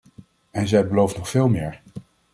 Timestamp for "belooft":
0.87-1.17